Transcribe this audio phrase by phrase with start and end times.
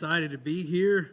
[0.00, 1.10] excited to be here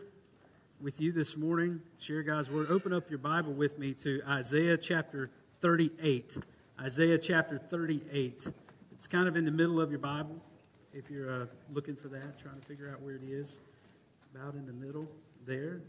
[0.80, 1.82] with you this morning.
[2.00, 2.72] Share God's word.
[2.72, 5.30] Open up your Bible with me to Isaiah chapter
[5.60, 6.38] 38.
[6.80, 8.48] Isaiah chapter 38.
[8.94, 10.38] It's kind of in the middle of your Bible
[10.94, 13.60] if you're uh, looking for that, trying to figure out where it is.
[14.34, 15.06] About in the middle
[15.46, 15.82] there.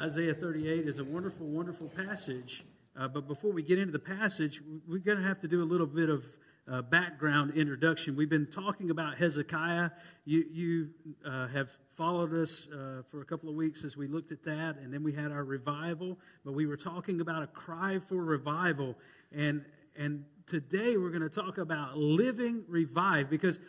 [0.00, 2.64] Isaiah 38 is a wonderful, wonderful passage.
[2.98, 5.64] Uh, but before we get into the passage, we're going to have to do a
[5.64, 6.24] little bit of
[6.70, 8.14] uh, background introduction.
[8.14, 9.90] We've been talking about Hezekiah.
[10.24, 10.88] You, you
[11.26, 14.76] uh, have followed us uh, for a couple of weeks as we looked at that,
[14.82, 16.18] and then we had our revival.
[16.44, 18.94] But we were talking about a cry for revival,
[19.32, 19.64] and
[19.96, 23.60] and today we're going to talk about living revive because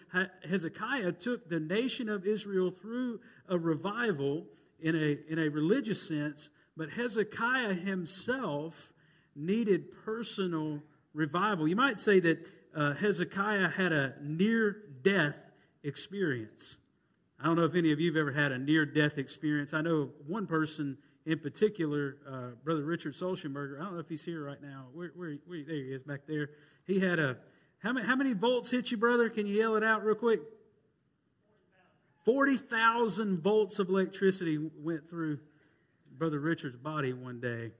[0.47, 3.19] Hezekiah took the nation of Israel through
[3.49, 4.45] a revival
[4.79, 8.93] in a in a religious sense, but Hezekiah himself
[9.35, 10.79] needed personal
[11.13, 11.67] revival.
[11.67, 12.45] You might say that
[12.75, 15.35] uh, Hezekiah had a near death
[15.83, 16.79] experience.
[17.39, 19.73] I don't know if any of you have ever had a near death experience.
[19.73, 23.79] I know one person in particular, uh, Brother Richard Solschenberger.
[23.79, 24.87] I don't know if he's here right now.
[24.93, 26.49] Where, where, where, there he is back there.
[26.85, 27.37] He had a,
[27.79, 29.29] how many, how many volts hit you, brother?
[29.29, 30.41] Can you yell it out real quick?
[32.25, 35.39] 40,000 volts of electricity went through
[36.17, 37.71] Brother Richard's body one day.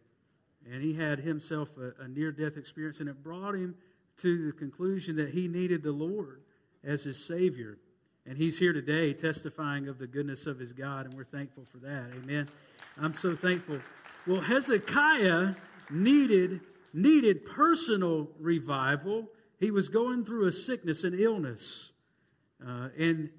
[0.70, 3.76] And he had himself a, a near death experience, and it brought him
[4.17, 6.42] to the conclusion that he needed the Lord
[6.83, 7.78] as his Savior.
[8.25, 11.78] And he's here today testifying of the goodness of his God, and we're thankful for
[11.80, 12.05] that.
[12.23, 12.47] Amen.
[12.97, 13.80] I'm so thankful.
[14.25, 15.55] Well, Hezekiah
[15.89, 16.61] needed,
[16.94, 19.28] needed personal revival.
[19.59, 21.92] He was going through a sickness and illness.
[22.66, 23.30] Uh, and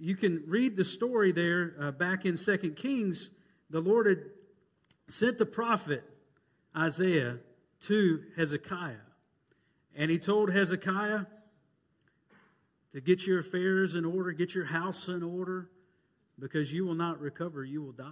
[0.00, 3.30] you can read the story there uh, back in Second Kings.
[3.70, 4.24] The Lord had
[5.06, 6.02] sent the prophet
[6.76, 7.38] Isaiah
[7.82, 8.96] to Hezekiah.
[9.96, 11.26] And he told Hezekiah
[12.92, 15.68] to get your affairs in order, get your house in order,
[16.38, 18.04] because you will not recover, you will die.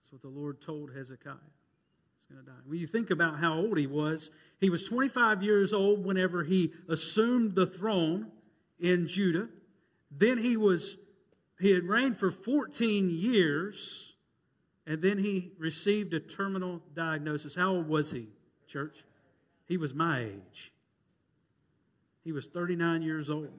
[0.00, 1.34] That's what the Lord told Hezekiah.
[1.34, 2.58] He's going to die.
[2.66, 6.72] When you think about how old he was, he was 25 years old whenever he
[6.88, 8.28] assumed the throne
[8.80, 9.48] in Judah.
[10.10, 10.98] Then he was
[11.60, 14.14] he had reigned for 14 years,
[14.86, 17.54] and then he received a terminal diagnosis.
[17.54, 18.28] How old was he,
[18.68, 19.02] church?
[19.68, 20.72] He was my age.
[22.24, 23.52] He was 39 years old.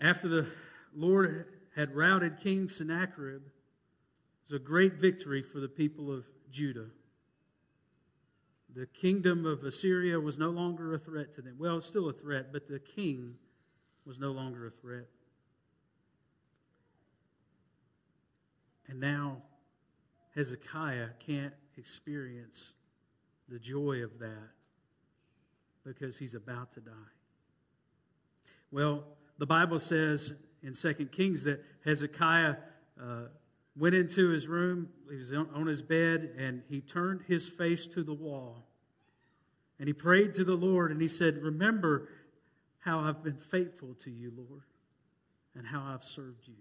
[0.00, 0.46] After the
[0.94, 6.86] Lord had routed King Sennacherib, it was a great victory for the people of Judah.
[8.74, 11.56] The kingdom of Assyria was no longer a threat to them.
[11.58, 13.34] Well, it's still a threat, but the king
[14.04, 15.06] was no longer a threat.
[18.88, 19.42] And now
[20.34, 22.74] Hezekiah can't experience
[23.48, 24.50] the joy of that
[25.84, 26.92] because he's about to die.
[28.70, 29.04] Well,
[29.38, 32.56] the Bible says in 2 Kings that Hezekiah
[33.00, 33.04] uh,
[33.76, 38.02] went into his room, he was on his bed, and he turned his face to
[38.02, 38.66] the wall.
[39.78, 42.08] And he prayed to the Lord and he said, Remember
[42.78, 44.62] how I've been faithful to you, Lord,
[45.56, 46.54] and how I've served you.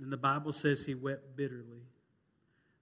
[0.00, 1.82] And the Bible says he wept bitterly.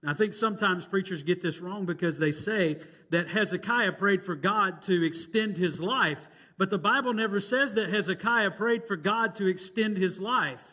[0.05, 2.77] I think sometimes preachers get this wrong because they say
[3.09, 7.89] that Hezekiah prayed for God to extend his life, but the Bible never says that
[7.89, 10.63] Hezekiah prayed for God to extend his life.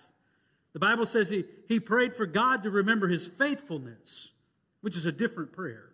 [0.74, 4.30] The Bible says he, he prayed for God to remember his faithfulness,
[4.82, 5.88] which is a different prayer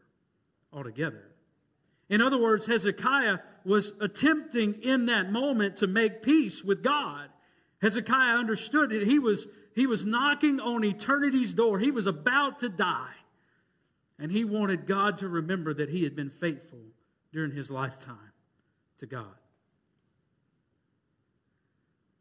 [0.72, 1.24] altogether.
[2.08, 7.28] In other words, Hezekiah was attempting in that moment to make peace with God.
[7.80, 11.78] Hezekiah understood that he was, he was knocking on eternity's door.
[11.78, 13.14] He was about to die.
[14.20, 16.82] And he wanted God to remember that he had been faithful
[17.32, 18.32] during his lifetime
[18.98, 19.34] to God.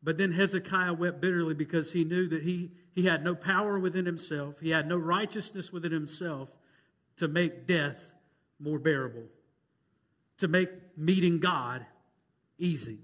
[0.01, 4.05] But then Hezekiah wept bitterly because he knew that he, he had no power within
[4.05, 6.49] himself, he had no righteousness within himself
[7.17, 8.09] to make death
[8.59, 9.25] more bearable,
[10.37, 11.85] to make meeting God
[12.57, 12.99] easy.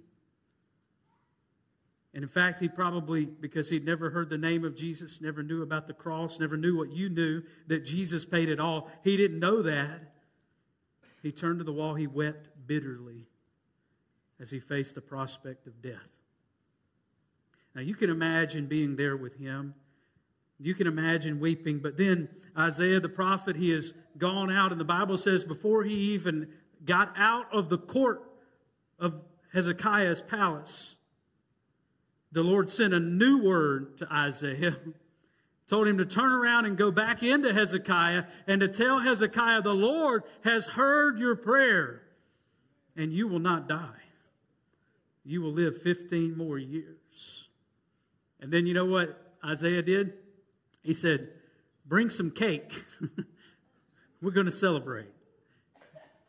[2.16, 5.62] And in fact, he probably, because he'd never heard the name of Jesus, never knew
[5.62, 9.38] about the cross, never knew what you knew, that Jesus paid it all, he didn't
[9.38, 10.14] know that.
[11.22, 13.28] He turned to the wall, he wept bitterly
[14.40, 16.08] as he faced the prospect of death.
[17.76, 19.74] Now, you can imagine being there with him.
[20.58, 24.86] You can imagine weeping, but then Isaiah the prophet, he has gone out, and the
[24.86, 26.48] Bible says before he even
[26.86, 28.24] got out of the court
[29.00, 29.16] of
[29.52, 30.96] Hezekiah's palace,
[32.36, 34.76] the Lord sent a new word to Isaiah,
[35.70, 39.74] told him to turn around and go back into Hezekiah and to tell Hezekiah, The
[39.74, 42.02] Lord has heard your prayer,
[42.98, 44.02] and you will not die.
[45.24, 47.48] You will live 15 more years.
[48.42, 50.16] And then you know what Isaiah did?
[50.84, 51.30] He said,
[51.86, 52.84] Bring some cake.
[54.22, 55.08] We're going to celebrate.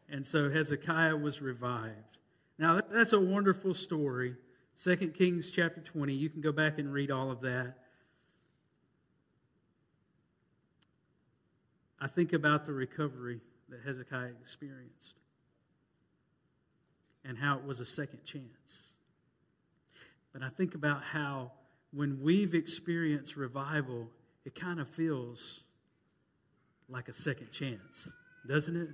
[0.09, 2.19] And so Hezekiah was revived.
[2.61, 4.37] Now, that's a wonderful story.
[4.83, 6.13] 2 Kings chapter 20.
[6.13, 7.75] You can go back and read all of that.
[11.99, 13.41] I think about the recovery
[13.71, 15.17] that Hezekiah experienced
[17.25, 18.93] and how it was a second chance.
[20.33, 21.53] But I think about how
[21.93, 24.11] when we've experienced revival,
[24.45, 25.65] it kind of feels
[26.89, 28.13] like a second chance,
[28.47, 28.91] doesn't it?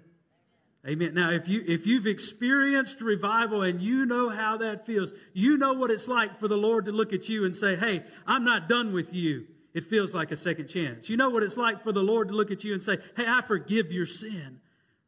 [0.87, 1.14] Amen.
[1.14, 5.75] Now, if you if you've experienced revival and you know how that feels, you know
[5.75, 8.69] what it's like for the Lord to look at you and say, "Hey, I'm not
[8.69, 11.08] done with you." It feels like a second chance.
[11.08, 13.25] You know what it's like for the Lord to look at you and say, "Hey,
[13.26, 14.61] I forgive your sin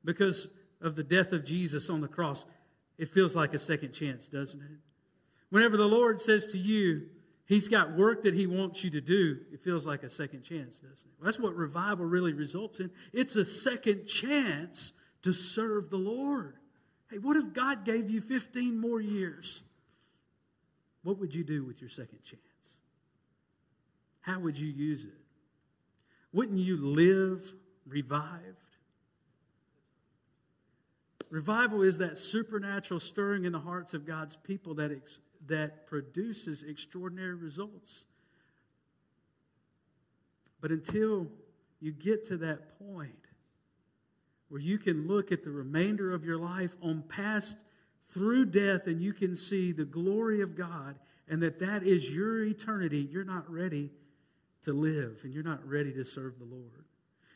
[0.04, 0.46] because
[0.80, 2.44] of the death of Jesus on the cross."
[2.96, 4.78] It feels like a second chance, doesn't it?
[5.50, 7.08] Whenever the Lord says to you,
[7.46, 9.38] He's got work that He wants you to do.
[9.52, 11.22] It feels like a second chance, doesn't it?
[11.22, 12.90] That's what revival really results in.
[13.12, 14.92] It's a second chance
[15.24, 16.54] to serve the Lord.
[17.10, 19.62] Hey, what if God gave you 15 more years?
[21.02, 22.80] What would you do with your second chance?
[24.20, 25.20] How would you use it?
[26.32, 27.54] Wouldn't you live
[27.86, 28.42] revived?
[31.30, 36.62] Revival is that supernatural stirring in the hearts of God's people that, ex- that produces
[36.62, 38.04] extraordinary results.
[40.60, 41.28] But until
[41.80, 43.23] you get to that point
[44.48, 47.56] where you can look at the remainder of your life on past
[48.10, 50.96] through death and you can see the glory of God
[51.28, 53.90] and that that is your eternity, you're not ready
[54.64, 56.84] to live and you're not ready to serve the Lord.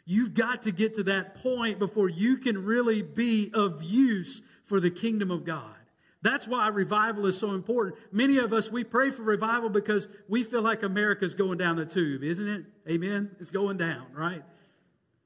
[0.04, 4.80] You've got to get to that point before you can really be of use for
[4.80, 5.74] the kingdom of God.
[6.22, 7.96] That's why revival is so important.
[8.10, 11.84] Many of us, we pray for revival because we feel like America's going down the
[11.84, 12.64] tube, isn't it?
[12.88, 13.30] Amen?
[13.38, 14.42] It's going down, right?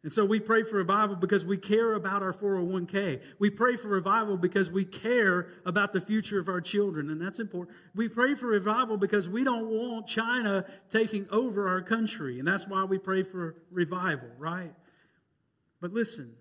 [0.02, 3.20] And so we pray for revival because we care about our 401k.
[3.38, 7.38] We pray for revival because we care about the future of our children, and that's
[7.38, 7.76] important.
[7.94, 12.66] We pray for revival because we don't want China taking over our country, and that's
[12.66, 14.72] why we pray for revival, right?
[15.80, 16.32] But listen,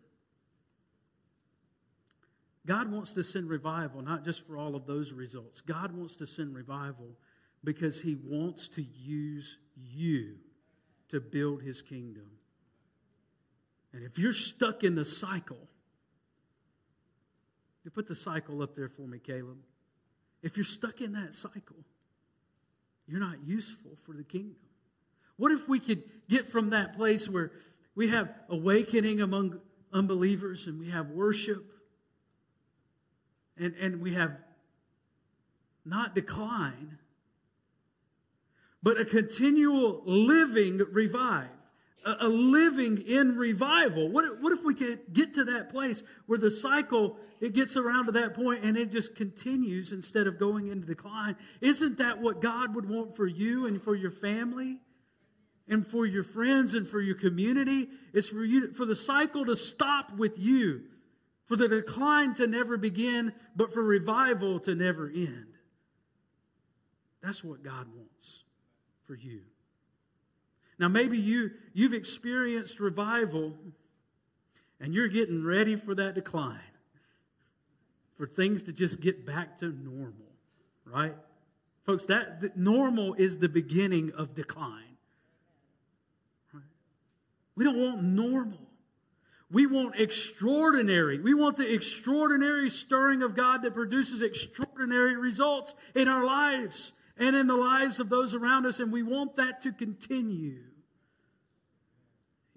[2.66, 5.62] God wants to send revival not just for all of those results.
[5.62, 7.10] God wants to send revival
[7.64, 10.38] because He wants to use you
[11.10, 12.26] to build His kingdom.
[13.94, 15.68] And if you're stuck in the cycle,
[17.84, 19.58] you put the cycle up there for me, Caleb.
[20.42, 21.76] If you're stuck in that cycle,
[23.08, 24.56] you're not useful for the kingdom.
[25.38, 27.52] What if we could get from that place where
[27.96, 29.60] we have awakening among
[29.92, 31.66] unbelievers and we have worship
[33.58, 34.38] and, and we have
[35.84, 36.98] not decline,
[38.82, 41.50] but a continual living revive
[42.06, 44.10] a, living in revival.
[44.10, 48.06] What, what if we could get to that place where the cycle it gets around
[48.06, 51.36] to that point and it just continues instead of going into decline?
[51.60, 54.80] Isn't that what God would want for you and for your family?
[55.68, 59.56] And for your friends and for your community, it's for you for the cycle to
[59.56, 60.82] stop with you,
[61.46, 65.54] for the decline to never begin, but for revival to never end.
[67.24, 68.44] That's what God wants
[69.06, 69.42] for you.
[70.82, 73.54] Now, maybe you, you've experienced revival
[74.80, 76.58] and you're getting ready for that decline,
[78.18, 80.32] for things to just get back to normal,
[80.84, 81.14] right?
[81.86, 84.98] Folks, that normal is the beginning of decline.
[86.52, 86.64] Right?
[87.56, 88.58] We don't want normal.
[89.52, 91.20] We want extraordinary.
[91.20, 97.36] We want the extraordinary stirring of God that produces extraordinary results in our lives and
[97.36, 100.58] in the lives of those around us, and we want that to continue.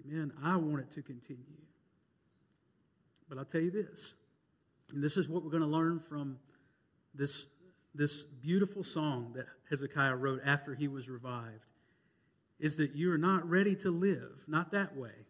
[0.07, 0.31] Amen.
[0.43, 1.43] I want it to continue.
[3.27, 4.15] But I'll tell you this,
[4.93, 6.37] and this is what we're going to learn from
[7.13, 7.47] this,
[7.95, 11.65] this beautiful song that Hezekiah wrote after he was revived,
[12.59, 15.25] is that you are not ready to live, not that way,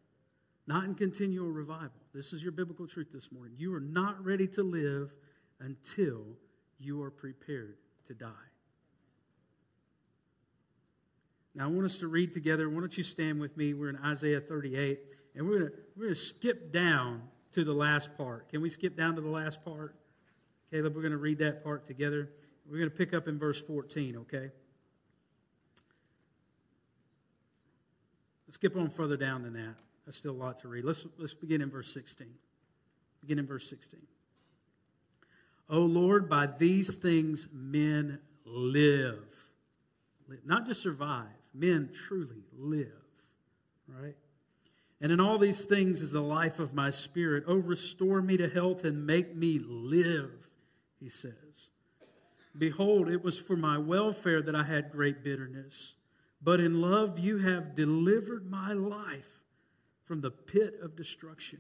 [0.68, 1.92] not in continual revival.
[2.14, 3.56] This is your biblical truth this morning.
[3.58, 5.14] You are not ready to live
[5.60, 6.26] until
[6.80, 7.78] you are prepared
[8.08, 8.30] to die.
[11.56, 12.70] Now, I want us to read together.
[12.70, 13.74] Why don't you stand with me?
[13.74, 15.00] We're in Isaiah 38,
[15.36, 17.22] and we're going to, we're to skip down
[17.54, 18.50] to the last part.
[18.50, 19.96] Can we skip down to the last part?
[20.70, 22.30] Caleb, we're going to read that part together.
[22.70, 24.50] We're going to pick up in verse 14, okay?
[28.46, 29.76] Let's skip on further down than that.
[30.06, 30.84] That's still a lot to read.
[30.84, 32.28] Let's, let's begin in verse 16.
[33.22, 34.02] Begin in verse 16.
[35.70, 39.24] O Lord, by these things men live.
[40.28, 40.40] live.
[40.46, 42.92] Not just survive, men truly live,
[43.88, 44.16] right?
[45.02, 47.44] And in all these things is the life of my spirit.
[47.48, 50.50] Oh, restore me to health and make me live,
[51.00, 51.70] he says.
[52.58, 55.96] Behold, it was for my welfare that I had great bitterness.
[56.42, 59.42] But in love you have delivered my life
[60.04, 61.60] from the pit of destruction.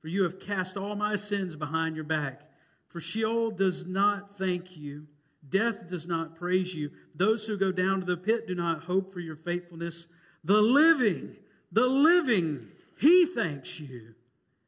[0.00, 2.42] For you have cast all my sins behind your back.
[2.88, 5.06] For Sheol does not thank you,
[5.50, 6.90] death does not praise you.
[7.14, 10.06] Those who go down to the pit do not hope for your faithfulness.
[10.44, 11.36] The living
[11.72, 14.14] the living, he thanks you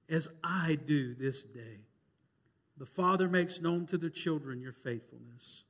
[0.08, 1.80] as I do this day.
[2.76, 5.64] The Father makes known to the children your faithfulness.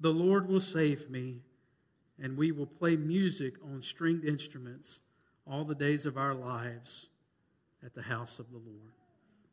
[0.00, 1.40] The Lord will save me,
[2.20, 5.00] and we will play music on stringed instruments
[5.46, 7.08] all the days of our lives
[7.84, 8.97] at the house of the Lord.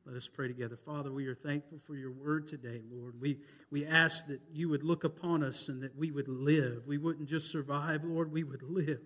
[0.05, 0.77] Let us pray together.
[0.77, 3.19] Father, we are thankful for your word today, Lord.
[3.19, 3.39] We,
[3.71, 6.83] we ask that you would look upon us and that we would live.
[6.85, 9.01] We wouldn't just survive, Lord, we would live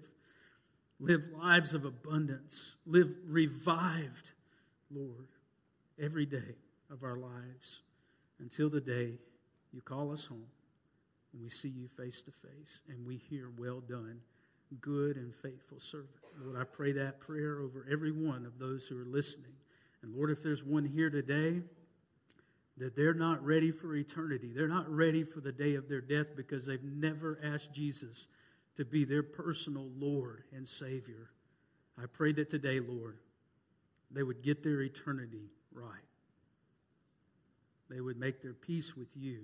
[0.99, 4.33] live lives of abundance, live revived,
[4.91, 5.27] Lord,
[6.01, 6.55] every day
[6.91, 7.81] of our lives
[8.39, 9.13] until the day
[9.71, 10.47] you call us home
[11.33, 14.19] and we see you face to face and we hear, Well done,
[14.81, 16.09] good and faithful servant.
[16.41, 19.53] Lord, I pray that prayer over every one of those who are listening.
[20.01, 21.61] And Lord, if there's one here today,
[22.77, 24.51] that they're not ready for eternity.
[24.55, 28.27] They're not ready for the day of their death because they've never asked Jesus
[28.77, 31.29] to be their personal Lord and Savior.
[32.01, 33.17] I pray that today, Lord,
[34.09, 35.91] they would get their eternity right.
[37.89, 39.39] They would make their peace with you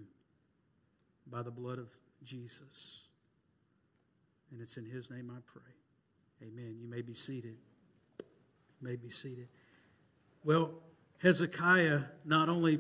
[1.27, 1.89] by the blood of
[2.24, 3.01] Jesus.
[4.51, 6.47] And it's in His name I pray.
[6.47, 6.77] Amen.
[6.79, 7.57] You may be seated.
[8.19, 9.50] You may be seated.
[10.45, 10.69] Well,
[11.17, 12.79] Hezekiah not only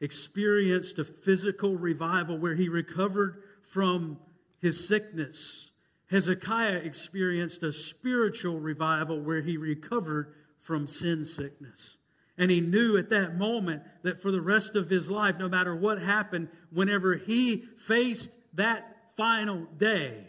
[0.00, 4.18] experienced a physical revival where he recovered from
[4.60, 5.70] his sickness,
[6.10, 11.96] Hezekiah experienced a spiritual revival where he recovered from sin sickness.
[12.36, 15.74] And he knew at that moment that for the rest of his life, no matter
[15.74, 20.24] what happened, whenever he faced that final day,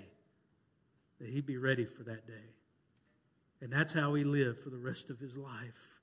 [1.20, 2.34] that he'd be ready for that day.
[3.62, 5.99] And that's how he lived for the rest of his life.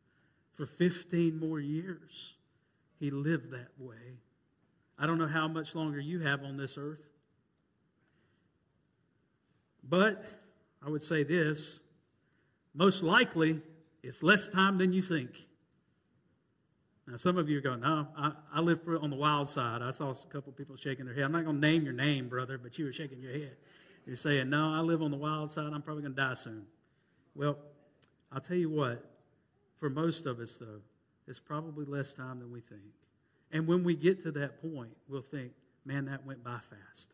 [0.56, 2.34] For 15 more years,
[2.98, 4.18] he lived that way.
[4.98, 7.10] I don't know how much longer you have on this earth.
[9.84, 10.24] But
[10.84, 11.80] I would say this
[12.74, 13.60] most likely,
[14.02, 15.30] it's less time than you think.
[17.06, 19.80] Now, some of you are going, no, I, I live on the wild side.
[19.80, 21.24] I saw a couple people shaking their head.
[21.24, 23.56] I'm not going to name your name, brother, but you were shaking your head.
[24.06, 25.72] You're saying, no, I live on the wild side.
[25.72, 26.66] I'm probably going to die soon.
[27.34, 27.56] Well,
[28.32, 29.04] I'll tell you what,
[29.78, 30.80] for most of us, though,
[31.26, 32.82] it's probably less time than we think.
[33.52, 35.52] And when we get to that point, we'll think,
[35.84, 37.10] man, that went by fast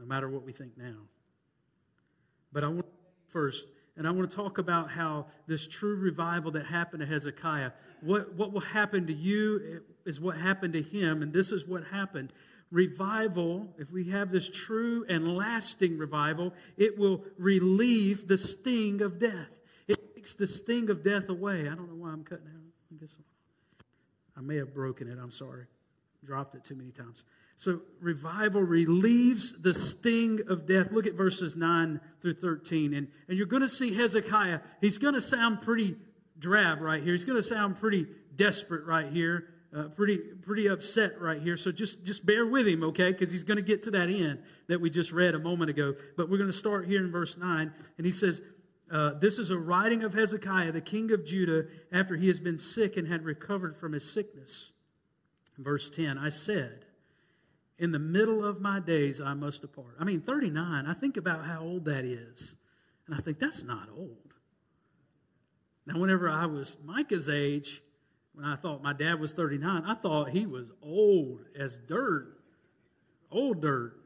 [0.00, 0.96] no matter what we think now.
[2.52, 2.86] But I want
[3.28, 7.72] first, and I want to talk about how this true revival that happened to Hezekiah,
[8.00, 11.84] what, what will happen to you is what happened to him, and this is what
[11.84, 12.32] happened.
[12.72, 19.18] Revival, if we have this true and lasting revival, it will relieve the sting of
[19.18, 19.48] death.
[20.20, 21.60] Takes the sting of death away.
[21.60, 22.60] I don't know why I'm cutting out.
[22.92, 23.16] I guess
[24.36, 25.16] I may have broken it.
[25.18, 25.64] I'm sorry.
[26.26, 27.24] Dropped it too many times.
[27.56, 30.88] So revival relieves the sting of death.
[30.92, 32.92] Look at verses 9 through 13.
[32.92, 34.60] And, and you're going to see Hezekiah.
[34.82, 35.96] He's going to sound pretty
[36.38, 37.12] drab right here.
[37.12, 39.46] He's going to sound pretty desperate right here.
[39.74, 41.56] Uh, pretty pretty upset right here.
[41.56, 43.12] So just just bear with him, okay?
[43.12, 45.94] Because he's going to get to that end that we just read a moment ago.
[46.16, 48.42] But we're going to start here in verse nine, and he says,
[48.90, 52.58] uh, "This is a writing of Hezekiah, the king of Judah, after he has been
[52.58, 54.72] sick and had recovered from his sickness."
[55.58, 56.86] Verse ten, I said
[57.80, 59.96] in the middle of my days I must depart.
[59.98, 62.54] I mean, 39, I think about how old that is.
[63.06, 64.34] And I think that's not old.
[65.86, 67.82] Now, whenever I was Micah's age,
[68.34, 72.38] when I thought my dad was 39, I thought he was old as dirt.
[73.30, 73.96] Old dirt.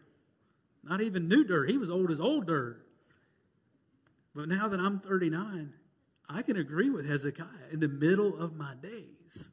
[0.85, 1.69] Not even new dirt.
[1.69, 2.84] He was old as old dirt.
[4.35, 5.73] But now that I'm 39,
[6.29, 9.51] I can agree with Hezekiah in the middle of my days,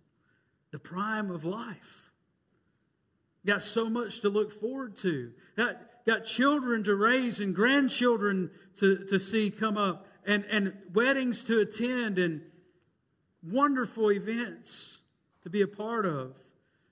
[0.71, 2.11] the prime of life.
[3.45, 5.31] Got so much to look forward to.
[5.57, 11.43] Got, got children to raise and grandchildren to, to see come up and, and weddings
[11.43, 12.41] to attend and
[13.43, 15.01] wonderful events
[15.43, 16.35] to be a part of.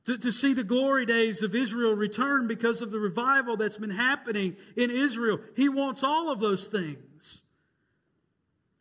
[0.05, 3.91] To, to see the glory days of Israel return because of the revival that's been
[3.91, 5.39] happening in Israel.
[5.55, 7.43] He wants all of those things.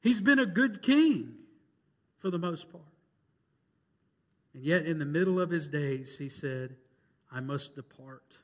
[0.00, 1.34] He's been a good king
[2.18, 2.84] for the most part.
[4.54, 6.76] And yet, in the middle of his days, he said,
[7.30, 8.38] I must depart.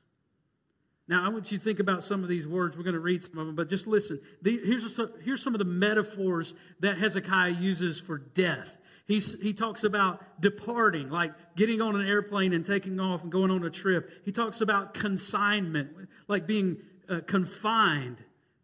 [1.06, 2.76] Now, I want you to think about some of these words.
[2.76, 4.20] We're going to read some of them, but just listen.
[4.42, 8.76] here's, here's some of the metaphors that Hezekiah uses for death.
[9.06, 13.50] He's, he talks about departing, like getting on an airplane and taking off and going
[13.50, 14.10] on a trip.
[14.24, 15.90] He talks about consignment,
[16.26, 18.16] like being uh, confined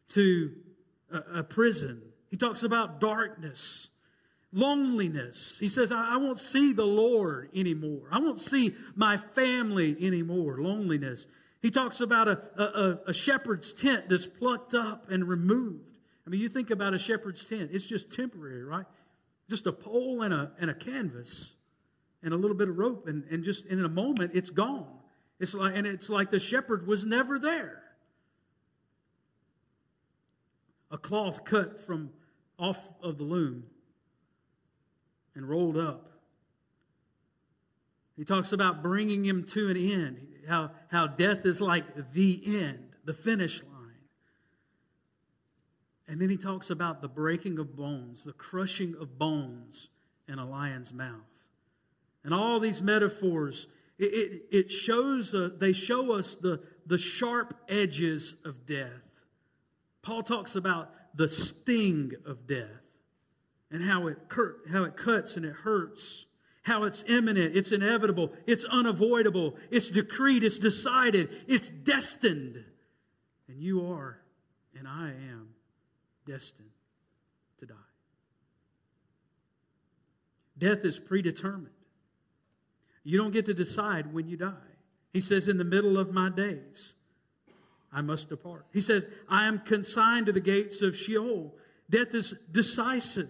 [0.08, 0.52] to
[1.12, 2.00] a, a, prison.
[2.30, 3.90] He talks about darkness,
[4.52, 5.58] loneliness.
[5.58, 8.08] He says, I, I won't see the Lord anymore.
[8.10, 10.58] I won't see my family anymore.
[10.60, 11.26] Loneliness.
[11.60, 15.90] He talks about a, a, a shepherd's tent that's plucked up and removed.
[16.26, 18.86] I mean, you think about a shepherd's tent, it's just temporary, right?
[19.48, 21.56] Just a pole and a, and a canvas
[22.22, 24.86] and a little bit of rope, and, and just in a moment, it's gone.
[25.40, 27.82] It's like, and it's like the shepherd was never there.
[30.90, 32.10] A cloth cut from
[32.60, 33.64] off of the loom
[35.34, 36.10] and rolled up.
[38.16, 42.90] He talks about bringing him to an end how, how death is like the end,
[43.04, 43.70] the finish line.
[46.08, 49.88] And then he talks about the breaking of bones, the crushing of bones
[50.28, 51.14] in a lion's mouth.
[52.24, 57.54] And all these metaphors, it, it, it shows, uh, they show us the, the sharp
[57.68, 58.90] edges of death.
[60.02, 62.68] Paul talks about the sting of death
[63.70, 66.26] and how it, cur- how it cuts and it hurts
[66.62, 72.62] how it's imminent, it's inevitable, it's unavoidable, it's decreed, it's decided, it's destined.
[73.48, 74.20] And you are,
[74.78, 75.48] and I am,
[76.26, 76.70] destined
[77.60, 77.74] to die.
[80.58, 81.74] Death is predetermined.
[83.02, 84.52] You don't get to decide when you die.
[85.12, 86.94] He says, In the middle of my days,
[87.92, 88.66] I must depart.
[88.72, 91.54] He says, I am consigned to the gates of Sheol.
[91.88, 93.28] Death is decisive.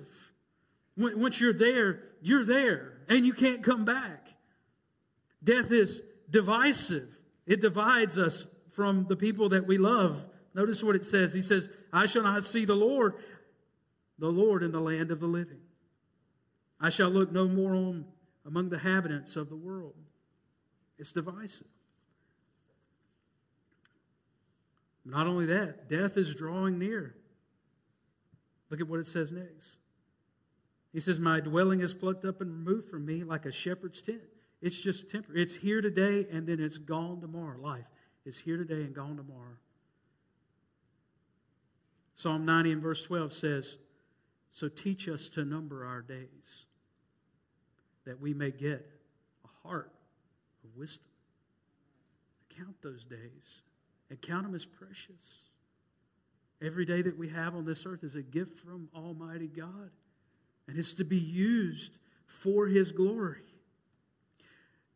[0.97, 4.29] Once you're there, you're there and you can't come back.
[5.43, 10.27] Death is divisive, it divides us from the people that we love.
[10.55, 11.33] Notice what it says.
[11.33, 13.15] He says, I shall not see the Lord,
[14.19, 15.61] the Lord in the land of the living.
[16.81, 18.05] I shall look no more on
[18.47, 19.95] among the inhabitants of the world.
[20.99, 21.67] It's divisive.
[25.05, 27.15] Not only that, death is drawing near.
[28.71, 29.79] Look at what it says next.
[30.93, 34.21] He says, My dwelling is plucked up and removed from me like a shepherd's tent.
[34.61, 35.43] It's just temporary.
[35.43, 37.59] It's here today and then it's gone tomorrow.
[37.61, 37.87] Life
[38.25, 39.57] is here today and gone tomorrow.
[42.15, 43.79] Psalm 90 and verse 12 says,
[44.51, 46.67] So teach us to number our days,
[48.05, 48.87] that we may get
[49.45, 49.91] a heart
[50.63, 51.07] of wisdom.
[52.55, 53.63] Count those days
[54.11, 55.41] and count them as precious.
[56.61, 59.91] Every day that we have on this earth is a gift from Almighty God
[60.71, 63.43] and it's to be used for his glory.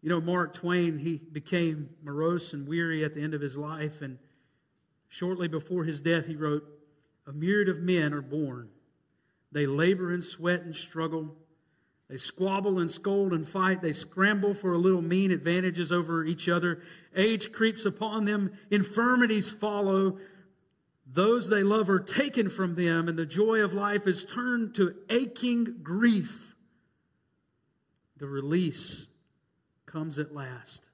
[0.03, 4.01] You know, Mark Twain, he became morose and weary at the end of his life,
[4.01, 4.19] and
[5.09, 6.63] shortly before his death, he wrote,
[7.27, 8.69] A myriad of men are born.
[9.51, 11.35] They labor and sweat and struggle.
[12.09, 13.81] They squabble and scold and fight.
[13.81, 16.83] They scramble for a little mean advantages over each other.
[17.17, 18.53] Age creeps upon them.
[18.71, 20.19] Infirmities follow.
[21.07, 24.95] Those they love are taken from them, and the joy of life is turned to
[25.09, 26.55] aching grief.
[28.19, 29.07] The release
[29.87, 30.91] comes at last.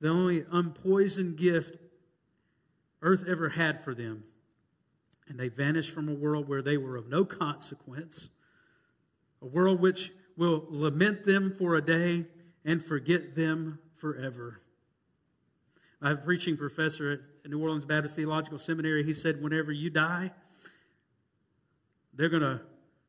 [0.00, 1.76] The only unpoisoned gift
[3.02, 4.24] earth ever had for them.
[5.28, 8.30] And they vanish from a world where they were of no consequence,
[9.42, 12.24] a world which will lament them for a day
[12.64, 14.60] and forget them forever.
[16.00, 19.02] I a preaching professor at New Orleans Baptist Theological Seminary.
[19.02, 20.30] He said, Whenever you die,
[22.14, 22.60] they're going to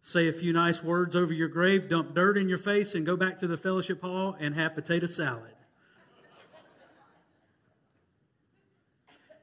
[0.01, 3.15] say a few nice words over your grave, dump dirt in your face, and go
[3.15, 5.53] back to the fellowship hall and have potato salad.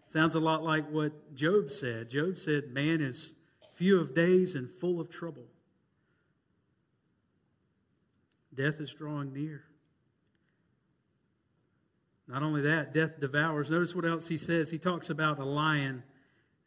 [0.07, 2.11] Sounds a lot like what Job said.
[2.11, 3.35] Job said, Man is
[3.75, 5.44] few of days and full of trouble.
[8.57, 9.64] Death is drawing near.
[12.29, 13.71] Not only that, death devours.
[13.71, 14.71] Notice what else he says.
[14.71, 16.03] He talks about a lion.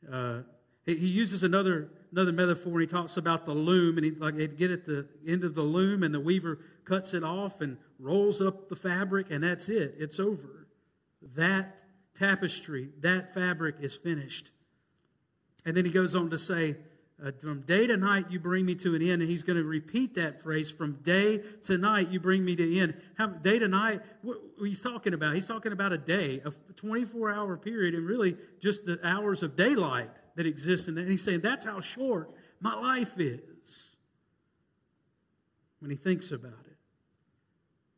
[0.09, 0.41] Uh,
[0.85, 2.73] he, he, uses another another metaphor.
[2.73, 5.55] And he talks about the loom, and he like he'd get at the end of
[5.55, 9.67] the loom, and the weaver cuts it off and rolls up the fabric, and that's
[9.67, 9.95] it.
[9.97, 10.67] It's over.
[11.35, 11.79] That
[12.17, 14.51] tapestry, that fabric is finished.
[15.65, 16.77] And then he goes on to say,
[17.25, 19.21] uh, from day to night, you bring me to an end.
[19.21, 22.79] And he's going to repeat that phrase from day to night, you bring me to
[22.79, 22.95] end.
[23.17, 25.35] How, day to night, what, what he's talking about?
[25.35, 29.55] He's talking about a day, a 24 hour period, and really just the hours of
[29.55, 30.87] daylight that exist.
[30.87, 33.95] And he's saying, that's how short my life is
[35.79, 36.77] when he thinks about it.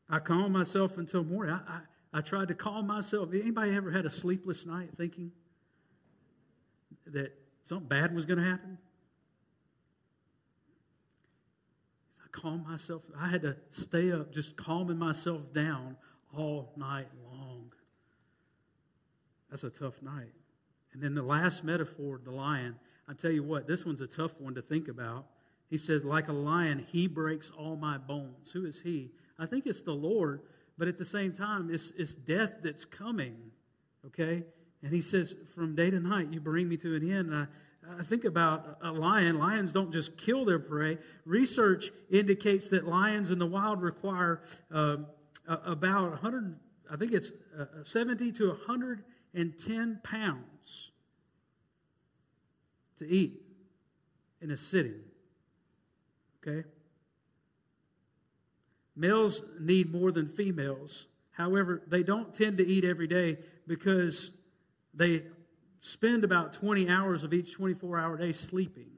[0.09, 1.53] I calm myself until morning.
[1.53, 1.73] I,
[2.13, 3.29] I, I tried to calm myself.
[3.33, 5.31] Anybody ever had a sleepless night thinking
[7.05, 8.77] that something bad was going to happen?
[12.33, 13.01] I calmed myself.
[13.17, 15.95] I had to stay up, just calming myself down
[16.35, 17.71] all night long.
[19.49, 20.31] That's a tough night.
[20.93, 22.75] And then the last metaphor, the lion.
[23.07, 25.25] I tell you what, this one's a tough one to think about.
[25.69, 28.51] He said, like a lion, he breaks all my bones.
[28.51, 29.11] Who is he?
[29.39, 30.41] I think it's the Lord,
[30.77, 33.35] but at the same time, it's, it's death that's coming.
[34.05, 34.43] Okay?
[34.83, 37.31] And he says, from day to night, you bring me to an end.
[37.31, 39.37] And I, I think about a lion.
[39.37, 40.97] Lions don't just kill their prey.
[41.25, 44.41] Research indicates that lions in the wild require
[44.73, 44.97] uh,
[45.47, 46.55] about 100,
[46.91, 50.91] I think it's uh, 70 to 110 pounds
[52.97, 53.41] to eat
[54.41, 55.01] in a sitting.
[56.41, 56.67] Okay?
[58.95, 61.07] Males need more than females.
[61.31, 64.31] However, they don't tend to eat every day because
[64.93, 65.23] they
[65.81, 68.89] spend about 20 hours of each 24 hour day sleeping.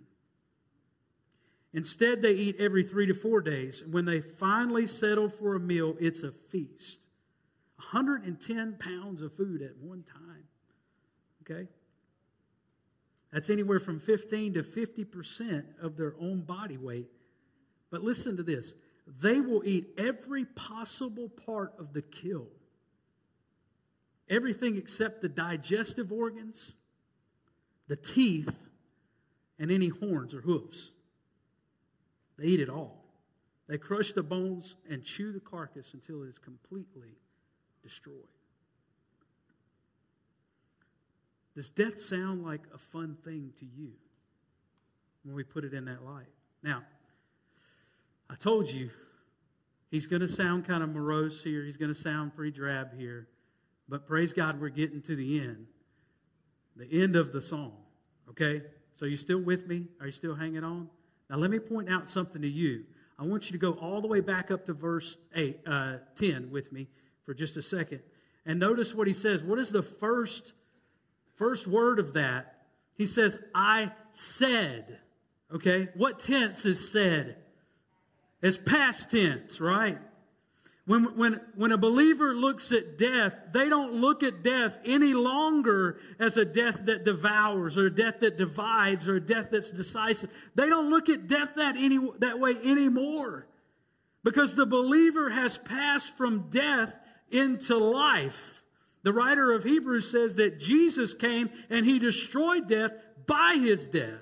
[1.73, 3.82] Instead, they eat every three to four days.
[3.82, 6.99] And when they finally settle for a meal, it's a feast.
[7.77, 10.43] 110 pounds of food at one time.
[11.41, 11.67] Okay?
[13.32, 17.10] That's anywhere from 15 to 50% of their own body weight
[17.93, 18.73] but listen to this
[19.21, 22.47] they will eat every possible part of the kill.
[24.34, 26.74] Everything except the digestive organs,
[27.88, 28.50] the teeth,
[29.60, 30.91] and any horns or hoofs.
[32.39, 33.06] They eat it all.
[33.67, 37.19] They crush the bones and chew the carcass until it is completely
[37.84, 38.15] destroyed.
[41.56, 43.91] Does death sound like a fun thing to you
[45.24, 46.26] when we put it in that light?
[46.63, 46.82] Now,
[48.32, 48.89] I told you,
[49.91, 51.63] he's going to sound kind of morose here.
[51.63, 53.28] He's going to sound pretty drab here.
[53.88, 55.67] But praise God, we're getting to the end.
[56.76, 57.74] The end of the song.
[58.30, 58.62] Okay?
[58.93, 59.88] So you still with me?
[60.00, 60.89] Are you still hanging on?
[61.30, 62.84] Now let me point out something to you.
[63.19, 66.50] I want you to go all the way back up to verse 8, uh, 10
[66.52, 66.88] with me
[67.26, 68.02] for just a second.
[68.46, 69.43] And notice what he says.
[69.43, 70.54] What is the first,
[71.36, 72.65] first word of that?
[72.96, 75.00] He says, I said.
[75.54, 75.89] Okay?
[75.96, 77.38] What tense is said?
[78.41, 80.00] It's past tense, right?
[80.86, 85.98] When, when, when a believer looks at death, they don't look at death any longer
[86.19, 90.30] as a death that devours or a death that divides or a death that's decisive.
[90.56, 93.48] They don't look at death that, any, that way anymore
[94.24, 96.93] because the believer has passed from death
[97.32, 98.62] into life.
[99.04, 102.91] The writer of Hebrews says that Jesus came and he destroyed death
[103.26, 104.19] by his death.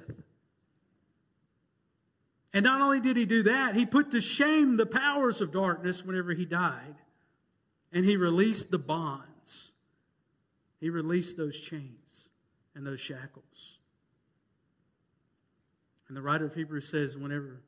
[2.54, 6.04] And not only did he do that, he put to shame the powers of darkness
[6.04, 6.96] whenever he died.
[7.94, 9.72] And he released the bonds.
[10.80, 12.30] He released those chains
[12.76, 13.78] and those shackles.
[16.08, 17.62] And the writer of Hebrews says, whenever,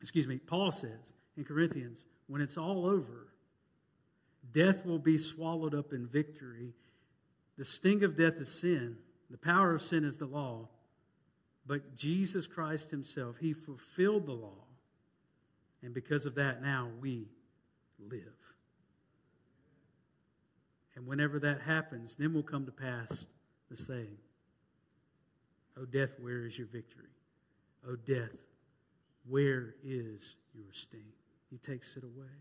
[0.00, 3.28] excuse me, Paul says in Corinthians, when it's all over,
[4.52, 6.72] death will be swallowed up in victory.
[7.58, 8.96] The sting of death is sin,
[9.30, 10.68] the power of sin is the law.
[11.70, 14.64] But Jesus Christ Himself, He fulfilled the law.
[15.84, 17.28] And because of that, now we
[18.00, 18.24] live.
[20.96, 23.28] And whenever that happens, then will come to pass
[23.70, 24.16] the saying,
[25.78, 27.14] O death, where is your victory?
[27.88, 28.34] O death,
[29.28, 31.12] where is your sting?
[31.52, 32.34] He takes it away.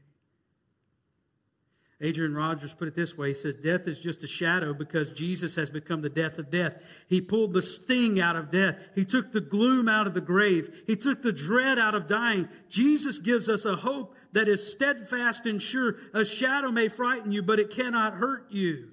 [2.02, 5.56] Adrian Rogers put it this way He says, Death is just a shadow because Jesus
[5.56, 6.76] has become the death of death.
[7.08, 8.78] He pulled the sting out of death.
[8.96, 10.84] He took the gloom out of the grave.
[10.88, 12.48] He took the dread out of dying.
[12.70, 15.98] Jesus gives us a hope that is steadfast and sure.
[16.14, 18.90] A shadow may frighten you, but it cannot hurt you.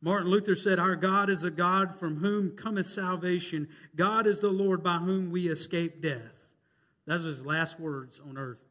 [0.00, 3.68] Martin Luther said, Our God is a God from whom cometh salvation.
[3.96, 6.46] God is the Lord by whom we escape death.
[7.06, 8.62] Those are his last words on earth.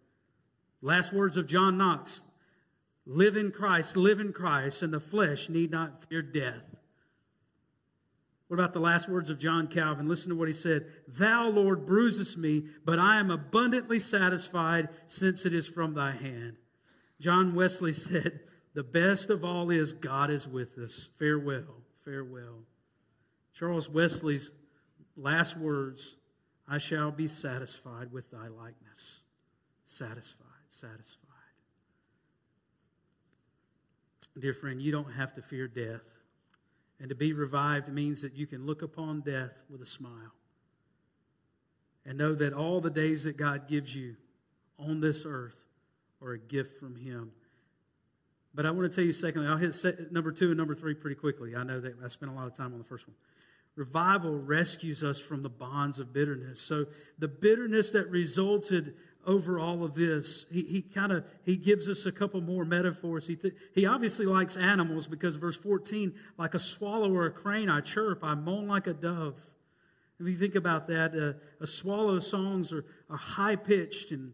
[0.82, 2.24] Last words of John Knox.
[3.12, 6.62] Live in Christ, live in Christ, and the flesh need not fear death.
[8.48, 10.08] What about the last words of John Calvin?
[10.08, 15.48] Listen to what he said Thou, Lord, bruisest me, but I am abundantly satisfied since
[15.48, 16.58] it is from thy hand.
[17.20, 18.42] John Wesley said,
[18.76, 21.10] The best of all is God is with us.
[21.18, 22.60] Farewell, farewell.
[23.56, 24.52] Charles Wesley's
[25.18, 26.16] last words
[26.68, 29.22] I shall be satisfied with thy likeness.
[29.84, 31.29] Satisfied, satisfied.
[34.38, 36.02] Dear friend, you don't have to fear death.
[37.00, 40.34] And to be revived means that you can look upon death with a smile
[42.06, 44.16] and know that all the days that God gives you
[44.78, 45.58] on this earth
[46.22, 47.32] are a gift from Him.
[48.54, 51.16] But I want to tell you, secondly, I'll hit number two and number three pretty
[51.16, 51.56] quickly.
[51.56, 53.16] I know that I spent a lot of time on the first one.
[53.76, 56.60] Revival rescues us from the bonds of bitterness.
[56.60, 56.86] So
[57.20, 62.06] the bitterness that resulted over all of this, he, he kind of he gives us
[62.06, 63.28] a couple more metaphors.
[63.28, 67.70] He, th- he obviously likes animals because verse 14, like a swallow or a crane,
[67.70, 69.36] I chirp, I moan like a dove.
[70.20, 74.34] If you think about that, uh, a swallow's songs are, are high pitched and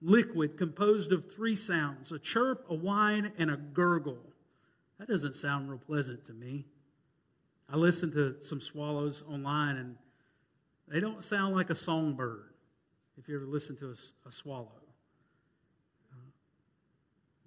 [0.00, 4.18] liquid, composed of three sounds a chirp, a whine, and a gurgle.
[4.98, 6.66] That doesn't sound real pleasant to me.
[7.68, 9.96] I listened to some swallows online, and
[10.88, 12.51] they don't sound like a songbird
[13.18, 14.82] if you ever listen to a, a swallow.
[16.12, 16.30] Uh,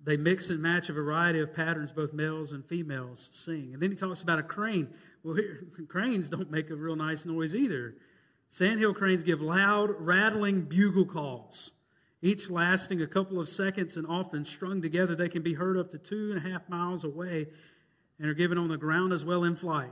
[0.04, 3.72] they mix and match a variety of patterns, both males and females sing.
[3.74, 4.88] And then he talks about a crane.
[5.24, 7.96] Well, here, cranes don't make a real nice noise either.
[8.50, 11.72] Sandhill cranes give loud, rattling bugle calls,
[12.22, 15.16] each lasting a couple of seconds and often strung together.
[15.16, 17.48] They can be heard up to two and a half miles away
[18.20, 19.92] and are given on the ground as well in flight.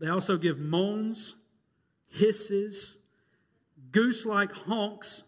[0.00, 1.36] They also give moans,
[2.08, 2.98] hisses,
[3.92, 5.24] goose like honks,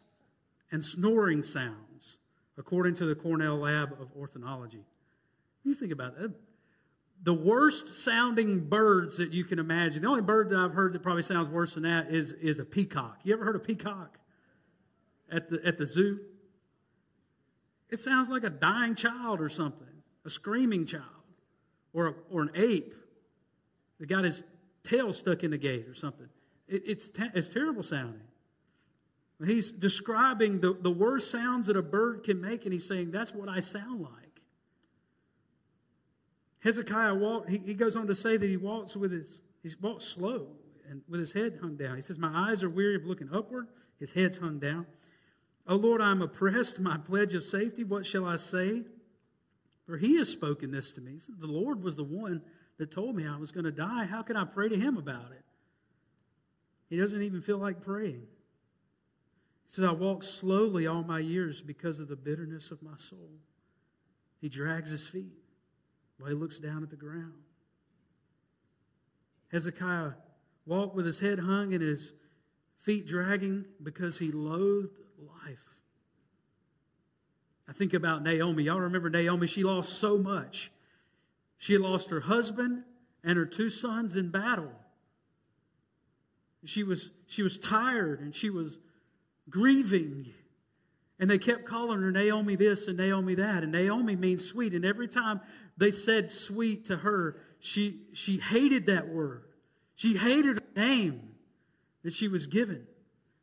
[0.72, 2.18] and snoring sounds,
[2.57, 4.85] according to the Cornell Lab of Ornithology.
[5.64, 6.33] You think about that.
[7.25, 11.03] The worst sounding birds that you can imagine, the only bird that I've heard that
[11.03, 13.20] probably sounds worse than that is, is a peacock.
[13.22, 14.18] You ever heard a peacock
[15.31, 16.18] at the, at the zoo?
[17.90, 19.87] It sounds like a dying child or something,
[20.25, 21.05] a screaming child,
[21.92, 22.94] or, a, or an ape
[24.01, 24.42] that got his
[24.83, 26.29] tail stuck in the gate or something.
[26.66, 28.22] It, it's, it's terrible sounding.
[29.45, 33.33] He's describing the, the worst sounds that a bird can make, and he's saying, That's
[33.33, 34.43] what I sound like.
[36.61, 40.05] Hezekiah walked, he, he goes on to say that he walks with his, he walks
[40.05, 40.49] slow
[40.89, 41.97] and with his head hung down.
[41.97, 44.87] He says, My eyes are weary of looking upward, his head's hung down.
[45.67, 48.83] Oh Lord, I'm oppressed, my pledge of safety, what shall I say?
[49.87, 51.19] For he has spoken this to me.
[51.39, 52.43] The Lord was the one
[52.79, 54.05] that told me I was going to die.
[54.05, 55.45] How can I pray to him about it?
[56.89, 58.27] He doesn't even feel like praying.
[59.73, 63.31] Says, I walk slowly all my years because of the bitterness of my soul.
[64.39, 65.33] He drags his feet
[66.19, 67.33] while he looks down at the ground.
[69.51, 70.11] Hezekiah
[70.67, 72.13] walked with his head hung and his
[72.81, 75.65] feet dragging because he loathed life.
[77.67, 78.65] I think about Naomi.
[78.65, 79.47] Y'all remember Naomi?
[79.47, 80.71] She lost so much.
[81.57, 82.85] She lost her husband
[83.25, 84.73] and her two sons in battle.
[86.67, 88.79] She was, she was tired and she was
[89.53, 90.33] grieving.
[91.21, 93.62] And they kept calling her Naomi this and Naomi that.
[93.62, 94.73] And Naomi means sweet.
[94.75, 95.41] And every time
[95.77, 99.45] they said sweet to her, she, she hated that word.
[99.95, 101.21] She hated her name
[102.03, 102.88] that she was given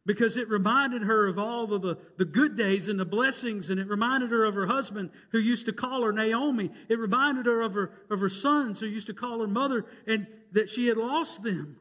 [0.05, 3.79] because it reminded her of all of the, the good days and the blessings, and
[3.79, 6.71] it reminded her of her husband who used to call her Naomi.
[6.89, 10.25] It reminded her of her, of her sons who used to call her mother, and
[10.51, 11.77] that she had lost them.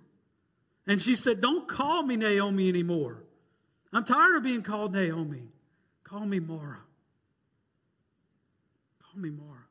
[0.87, 3.25] And she said, Don't call me Naomi anymore.
[3.93, 5.49] I'm tired of being called Naomi.
[6.05, 6.81] Call me Mara.
[9.03, 9.65] Call me Mara.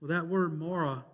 [0.00, 1.04] Well, that word Mara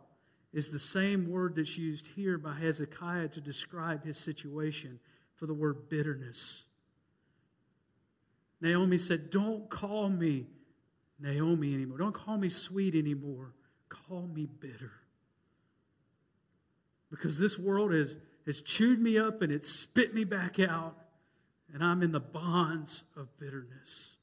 [0.53, 4.99] is the same word that's used here by Hezekiah to describe his situation
[5.37, 6.65] for the word bitterness.
[8.61, 10.47] Naomi said, Don't call me
[11.21, 11.99] Naomi anymore.
[11.99, 13.53] Don't call me sweet anymore.
[13.89, 14.93] Call me bitter.
[17.11, 18.17] Because this world has,
[18.47, 20.97] has chewed me up and it spit me back out
[21.73, 24.17] and I'm in the bonds of bitterness.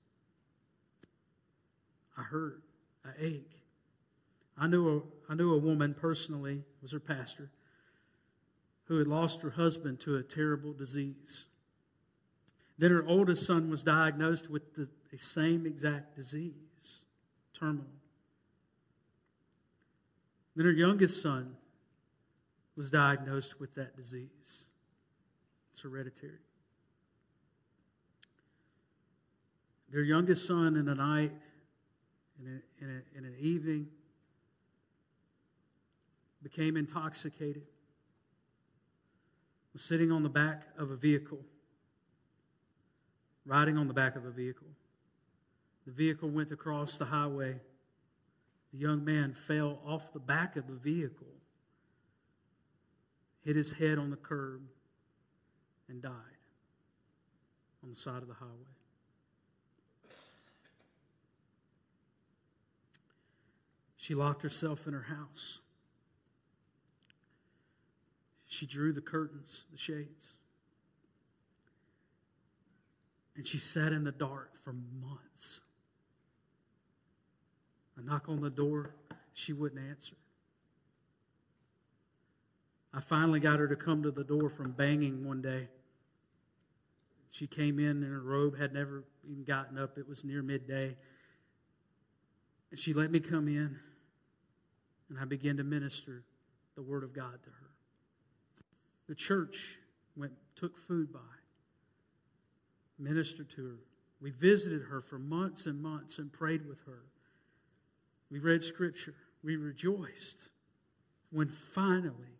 [2.18, 2.62] I hurt.
[3.06, 3.62] I ache.
[4.58, 7.52] I knew a, I knew a woman personally, was her pastor,
[8.86, 11.46] who had lost her husband to a terrible disease.
[12.78, 17.04] Then her oldest son was diagnosed with the, the same exact disease,
[17.58, 17.86] terminal.
[20.56, 21.56] Then her youngest son
[22.76, 24.66] was diagnosed with that disease.
[25.72, 26.47] It's hereditary.
[29.92, 31.32] Their youngest son in a night,
[32.40, 33.88] in, a, in, a, in an evening,
[36.44, 37.64] became intoxicated,
[39.74, 41.40] was sitting on the back of a vehicle,
[43.46, 44.68] riding on the back of a vehicle.
[45.86, 47.60] The vehicle went across the highway.
[48.74, 51.28] The young man fell off the back of the vehicle,
[53.46, 54.62] hit his head on the curb,
[55.88, 56.12] and died
[57.84, 58.77] on the side of the highway.
[64.08, 65.60] She locked herself in her house.
[68.46, 70.38] She drew the curtains, the shades.
[73.36, 75.60] And she sat in the dark for months.
[78.00, 78.96] I knock on the door,
[79.34, 80.16] she wouldn't answer.
[82.94, 85.68] I finally got her to come to the door from banging one day.
[87.32, 89.98] She came in in her robe, had never even gotten up.
[89.98, 90.96] It was near midday.
[92.72, 93.78] And she let me come in,
[95.10, 96.24] and I began to minister
[96.76, 97.70] the Word of God to her.
[99.08, 99.80] The church
[100.16, 101.20] went, took food by,
[103.00, 103.78] ministered to her.
[104.22, 107.04] We visited her for months and months and prayed with her.
[108.30, 109.16] We read Scripture.
[109.44, 110.50] We rejoiced
[111.32, 112.38] when finally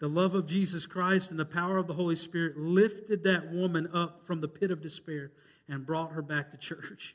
[0.00, 3.88] the love of Jesus Christ and the power of the Holy Spirit lifted that woman
[3.92, 5.30] up from the pit of despair
[5.68, 7.14] and brought her back to church.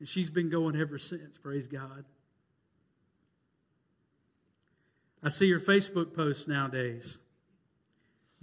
[0.00, 2.04] And she's been going ever since, praise God.
[5.24, 7.18] I see her Facebook posts nowadays.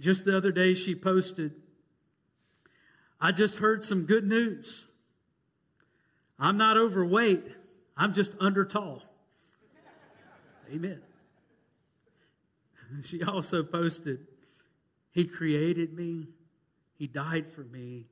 [0.00, 1.52] Just the other day, she posted,
[3.20, 4.88] I just heard some good news.
[6.40, 7.44] I'm not overweight,
[7.96, 9.04] I'm just under tall.
[10.74, 11.00] Amen.
[13.04, 14.26] She also posted,
[15.12, 16.26] He created me,
[16.98, 18.08] He died for me,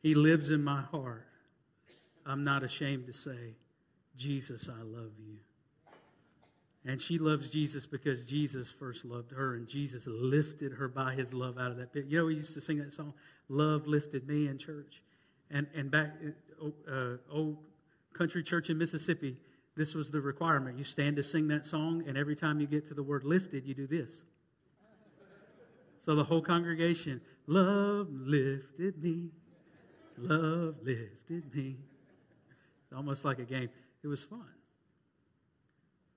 [0.00, 1.26] He lives in my heart.
[2.24, 3.56] I'm not ashamed to say,
[4.16, 5.38] Jesus, I love you.
[6.86, 11.34] And she loves Jesus because Jesus first loved her, and Jesus lifted her by his
[11.34, 12.06] love out of that pit.
[12.08, 13.12] You know, we used to sing that song,
[13.48, 15.02] Love Lifted Me in church.
[15.50, 16.12] And, and back,
[16.90, 17.58] uh, old
[18.14, 19.36] country church in Mississippi,
[19.76, 20.78] this was the requirement.
[20.78, 23.66] You stand to sing that song, and every time you get to the word lifted,
[23.66, 24.24] you do this.
[25.98, 29.28] So the whole congregation, Love lifted me,
[30.16, 31.76] love lifted me.
[32.84, 33.68] It's almost like a game.
[34.02, 34.46] It was fun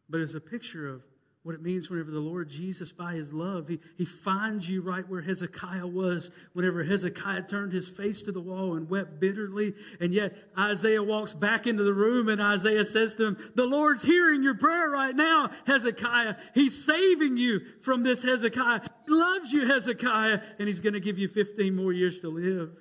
[0.10, 1.04] but as a picture of
[1.44, 5.08] what it means whenever the Lord Jesus, by his love, he, he finds you right
[5.10, 9.74] where Hezekiah was, whenever Hezekiah turned his face to the wall and wept bitterly.
[10.00, 14.04] And yet Isaiah walks back into the room and Isaiah says to him, The Lord's
[14.04, 16.36] hearing your prayer right now, Hezekiah.
[16.54, 18.80] He's saving you from this Hezekiah.
[19.06, 22.72] He loves you, Hezekiah, and he's going to give you 15 more years to live.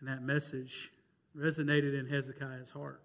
[0.00, 0.90] And that message
[1.34, 3.00] resonated in Hezekiah's heart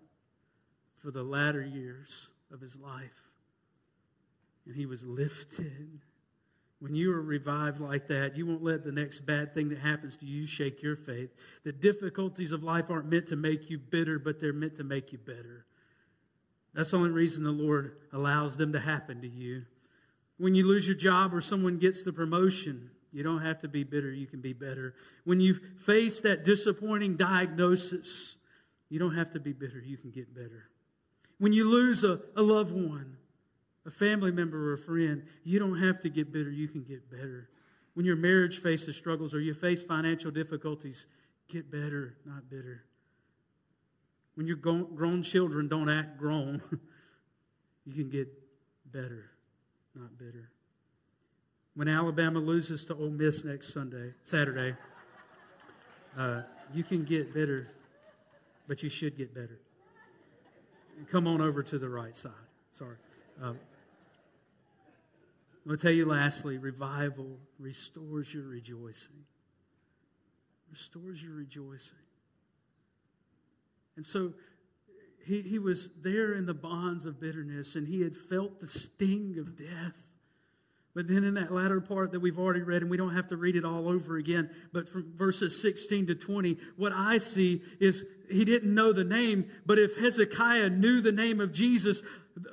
[1.02, 3.30] for the latter years of his life.
[4.66, 6.02] And he was lifted.
[6.80, 10.18] When you are revived like that, you won't let the next bad thing that happens
[10.18, 11.30] to you shake your faith.
[11.64, 15.12] The difficulties of life aren't meant to make you bitter, but they're meant to make
[15.12, 15.66] you better.
[16.74, 19.64] That's the only reason the Lord allows them to happen to you.
[20.38, 23.84] When you lose your job or someone gets the promotion, you don't have to be
[23.84, 24.96] bitter, you can be better.
[25.24, 28.38] When you face that disappointing diagnosis,
[28.90, 30.71] you don't have to be bitter, you can get better.
[31.42, 33.18] When you lose a, a loved one,
[33.88, 37.10] a family member or a friend, you don't have to get bitter, you can get
[37.10, 37.50] better.
[37.96, 41.08] When your marriage faces struggles or you face financial difficulties,
[41.48, 42.84] get better, not bitter.
[44.36, 46.62] When your grown children don't act grown,
[47.88, 48.28] you can get
[48.92, 49.32] better,
[49.96, 50.52] not bitter.
[51.74, 54.78] When Alabama loses to Ole Miss next Sunday, Saturday,
[56.16, 57.72] uh, you can get bitter,
[58.68, 59.58] but you should get better
[61.10, 62.32] come on over to the right side.
[62.72, 62.98] Sorry.
[63.42, 63.60] Um,
[65.64, 69.26] I'm going to tell you lastly revival restores your rejoicing.
[70.70, 71.98] Restores your rejoicing.
[73.96, 74.34] And so
[75.26, 79.38] he, he was there in the bonds of bitterness and he had felt the sting
[79.40, 79.98] of death.
[80.94, 83.38] But then in that latter part that we've already read, and we don't have to
[83.38, 88.04] read it all over again, but from verses 16 to 20, what I see is
[88.30, 92.02] he didn't know the name, but if Hezekiah knew the name of Jesus,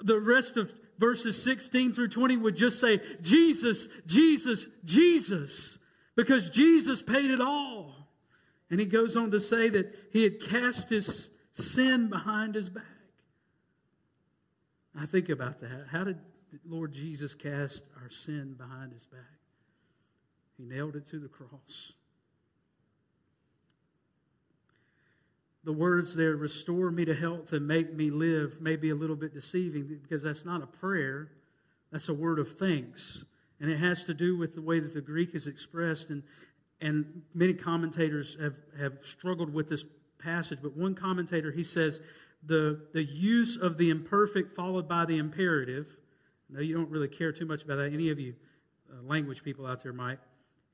[0.03, 5.79] the rest of verses 16 through 20 would just say, Jesus, Jesus, Jesus,
[6.15, 8.09] because Jesus paid it all.
[8.71, 12.85] And he goes on to say that he had cast his sin behind his back.
[14.97, 15.87] I think about that.
[15.91, 16.19] How did
[16.67, 19.21] Lord Jesus cast our sin behind his back.
[20.57, 21.93] He nailed it to the cross.
[25.65, 29.17] The words there, restore me to health and make me live, may be a little
[29.17, 31.29] bit deceiving because that's not a prayer,
[31.93, 33.25] that's a word of thanks.
[33.61, 36.11] And it has to do with the way that the Greek is expressed.
[36.11, 36.23] And,
[36.81, 39.85] and many commentators have, have struggled with this
[40.19, 40.61] passage.
[40.63, 42.01] But one commentator, he says,
[42.47, 45.97] the, the use of the imperfect followed by the imperative
[46.51, 47.93] no, you don't really care too much about that.
[47.93, 48.35] Any of you
[48.91, 50.19] uh, language people out there might.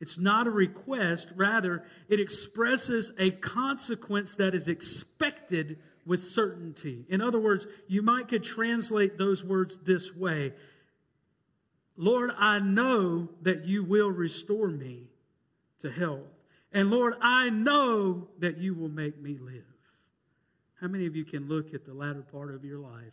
[0.01, 7.07] It's not a request, rather, it expresses a consequence that is expected with certainty.
[7.09, 10.53] In other words, you might could translate those words this way
[11.97, 15.05] Lord, I know that you will restore me
[15.81, 16.27] to health.
[16.73, 19.63] And Lord, I know that you will make me live.
[20.81, 23.13] How many of you can look at the latter part of your life,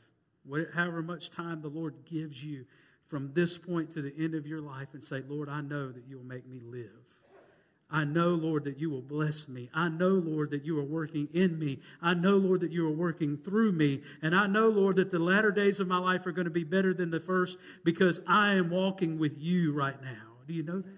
[0.74, 2.66] however much time the Lord gives you
[3.08, 6.04] from this point to the end of your life, and say, Lord, I know that
[6.08, 6.88] you will make me live?
[7.94, 9.70] I know, Lord, that you will bless me.
[9.74, 11.80] I know, Lord, that you are working in me.
[12.02, 14.02] I know, Lord, that you are working through me.
[14.22, 16.64] And I know, Lord, that the latter days of my life are going to be
[16.64, 20.38] better than the first because I am walking with you right now.
[20.48, 20.90] Do you know that?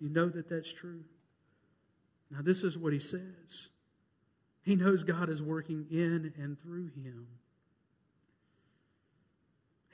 [0.00, 1.02] You know that that's true?
[2.30, 3.70] Now, this is what he says.
[4.62, 7.26] He knows God is working in and through him.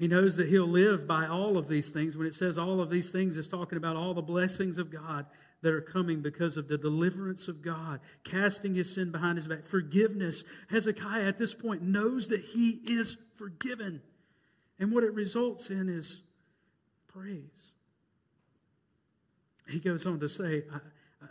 [0.02, 2.16] He knows that he'll live by all of these things.
[2.16, 5.26] When it says all of these things, it's talking about all the blessings of God
[5.60, 9.64] that are coming because of the deliverance of God, casting his sin behind his back,
[9.64, 10.42] forgiveness.
[10.70, 14.02] Hezekiah at this point knows that he is forgiven.
[14.80, 16.24] And what it results in is
[17.06, 17.74] praise.
[19.68, 20.64] He goes on to say,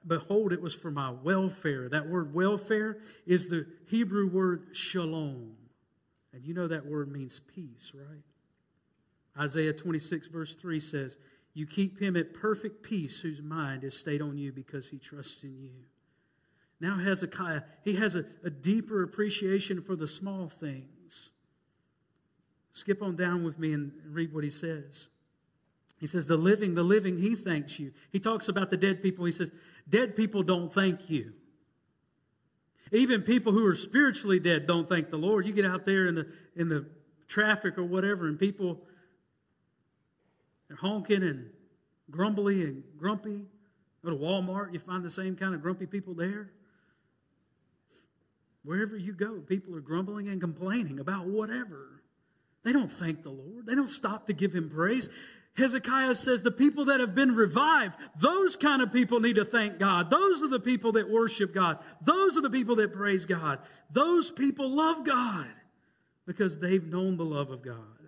[0.08, 1.90] Behold, it was for my welfare.
[1.90, 5.58] That word welfare is the Hebrew word shalom.
[6.32, 8.24] And you know that word means peace, right?
[9.38, 11.18] Isaiah 26, verse 3 says,
[11.54, 15.44] you keep him at perfect peace whose mind is stayed on you because he trusts
[15.44, 15.72] in you.
[16.80, 21.32] Now, Hezekiah, he has a, a deeper appreciation for the small things.
[22.72, 25.10] Skip on down with me and read what he says.
[26.00, 27.92] He says, The living, the living, he thanks you.
[28.12, 29.26] He talks about the dead people.
[29.26, 29.52] He says,
[29.88, 31.34] Dead people don't thank you.
[32.94, 35.46] Even people who are spiritually dead don't thank the Lord.
[35.46, 36.86] You get out there in the, in the
[37.28, 38.82] traffic or whatever, and people
[40.72, 41.50] they're honking and
[42.10, 43.42] grumbly and grumpy.
[44.06, 46.50] Go to Walmart, you find the same kind of grumpy people there.
[48.64, 52.02] Wherever you go, people are grumbling and complaining about whatever.
[52.64, 55.10] They don't thank the Lord, they don't stop to give him praise.
[55.58, 59.78] Hezekiah says the people that have been revived, those kind of people need to thank
[59.78, 60.10] God.
[60.10, 61.80] Those are the people that worship God.
[62.02, 63.60] Those are the people that praise God.
[63.92, 65.52] Those people love God
[66.26, 68.01] because they've known the love of God.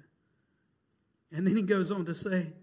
[1.34, 2.53] And then he goes on to say,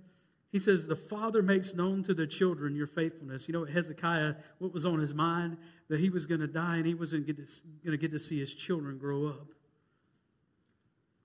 [0.52, 3.48] he says, The Father makes known to the children your faithfulness.
[3.48, 5.56] You know Hezekiah, what was on his mind?
[5.88, 7.36] That he was going to die and he wasn't going
[7.84, 9.48] to get to see his children grow up.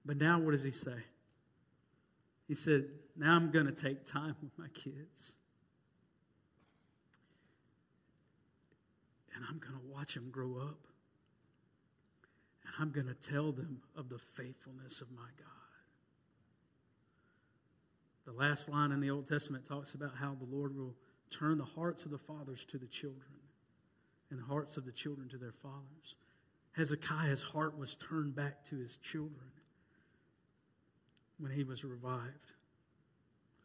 [0.05, 0.97] But now what does he say?
[2.47, 2.85] He said,
[3.15, 5.35] Now I'm going to take time with my kids.
[9.35, 10.79] And I'm going to watch them grow up.
[12.63, 15.64] And I'm going to tell them of the faithfulness of my God.
[18.25, 20.95] The last line in the Old Testament talks about how the Lord will
[21.29, 23.21] turn the hearts of the fathers to the children
[24.31, 26.15] and the hearts of the children to their fathers.
[26.71, 29.51] Hezekiah's heart was turned back to his children
[31.37, 32.53] when he was revived.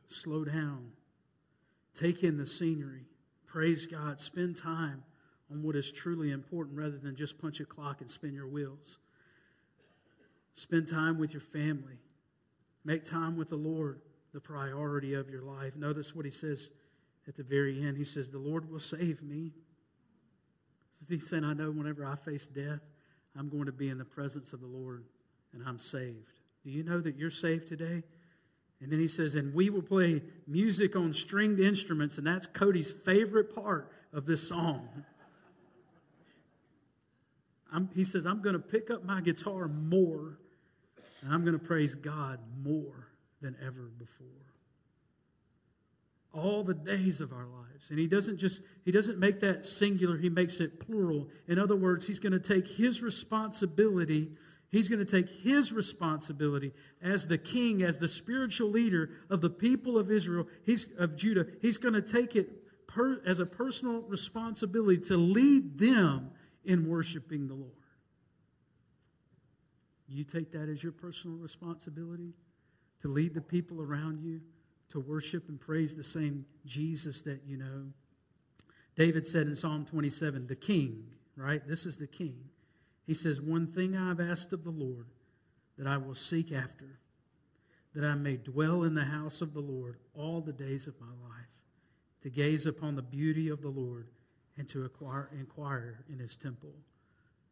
[0.08, 0.90] Slow down,
[1.94, 3.06] take in the scenery,
[3.46, 5.02] praise God, spend time
[5.50, 8.98] on what is truly important rather than just punch a clock and spin your wheels.
[10.52, 11.98] Spend time with your family,
[12.84, 14.00] make time with the Lord
[14.32, 15.76] the priority of your life.
[15.76, 16.70] Notice what he says
[17.28, 17.96] at the very end.
[17.96, 19.52] He says, The Lord will save me.
[21.08, 22.80] He's saying, I know whenever I face death,
[23.36, 25.04] I'm going to be in the presence of the Lord
[25.52, 26.40] and I'm saved.
[26.62, 28.02] Do you know that you're saved today?
[28.82, 32.90] And then he says, and we will play music on stringed instruments, and that's Cody's
[32.90, 34.88] favorite part of this song.
[37.72, 40.38] I'm, he says, I'm going to pick up my guitar more,
[41.20, 43.09] and I'm going to praise God more
[43.40, 44.26] than ever before.
[46.32, 47.90] All the days of our lives.
[47.90, 51.28] And he doesn't just, he doesn't make that singular, he makes it plural.
[51.48, 54.30] In other words, he's going to take his responsibility
[54.70, 56.72] He's going to take his responsibility
[57.02, 61.46] as the king, as the spiritual leader of the people of Israel, he's, of Judah.
[61.60, 66.30] He's going to take it per, as a personal responsibility to lead them
[66.64, 67.72] in worshiping the Lord.
[70.08, 72.32] You take that as your personal responsibility?
[73.00, 74.40] To lead the people around you
[74.90, 77.86] to worship and praise the same Jesus that you know.
[78.96, 81.04] David said in Psalm 27, the king,
[81.36, 81.66] right?
[81.66, 82.36] This is the king.
[83.06, 85.06] He says, One thing I've asked of the Lord
[85.78, 86.98] that I will seek after,
[87.94, 91.06] that I may dwell in the house of the Lord all the days of my
[91.06, 91.48] life,
[92.22, 94.08] to gaze upon the beauty of the Lord
[94.58, 96.74] and to acquire, inquire in his temple.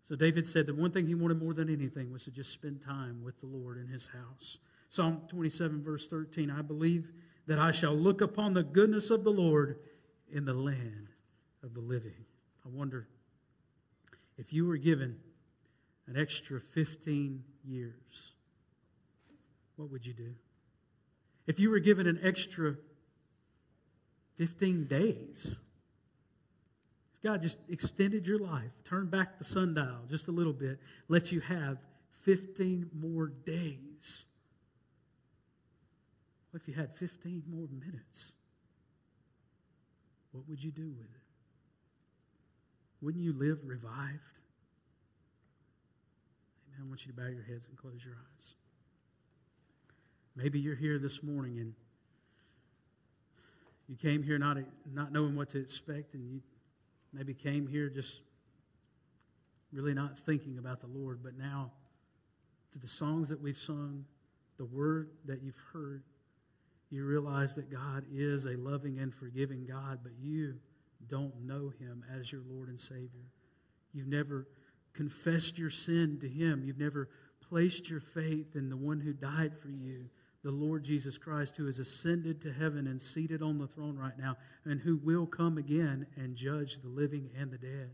[0.04, 2.82] So David said that one thing he wanted more than anything was to just spend
[2.82, 4.58] time with the Lord in his house.
[4.88, 7.12] Psalm 27, verse 13 I believe
[7.46, 9.78] that I shall look upon the goodness of the Lord
[10.32, 11.08] in the land
[11.62, 12.24] of the living.
[12.64, 13.06] I wonder
[14.36, 15.16] if you were given
[16.06, 18.32] an extra 15 years,
[19.76, 20.34] what would you do?
[21.46, 22.76] If you were given an extra
[24.36, 25.60] 15 days,
[27.16, 30.78] if God just extended your life, turned back the sundial just a little bit,
[31.08, 31.78] let you have
[32.22, 34.26] 15 more days.
[36.50, 38.32] What if you had 15 more minutes?
[40.32, 41.22] What would you do with it?
[43.00, 43.94] Wouldn't you live revived?
[46.66, 46.80] Amen.
[46.80, 48.54] I want you to bow your heads and close your eyes.
[50.36, 51.74] Maybe you're here this morning and
[53.88, 54.58] you came here not,
[54.92, 56.40] not knowing what to expect, and you
[57.12, 58.20] maybe came here just
[59.72, 61.72] really not thinking about the Lord, but now,
[62.70, 64.04] through the songs that we've sung,
[64.58, 66.02] the word that you've heard,
[66.90, 70.54] you realize that God is a loving and forgiving God, but you
[71.06, 73.30] don't know Him as your Lord and Savior.
[73.92, 74.46] You've never
[74.94, 76.62] confessed your sin to Him.
[76.64, 77.08] You've never
[77.48, 80.06] placed your faith in the one who died for you,
[80.42, 84.18] the Lord Jesus Christ, who has ascended to heaven and seated on the throne right
[84.18, 87.90] now, and who will come again and judge the living and the dead.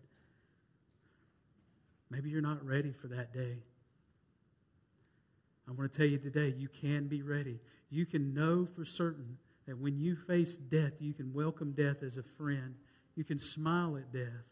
[2.10, 3.58] Maybe you're not ready for that day.
[5.68, 7.58] I want to tell you today, you can be ready.
[7.90, 12.18] You can know for certain that when you face death, you can welcome death as
[12.18, 12.74] a friend.
[13.16, 14.44] You can smile at death.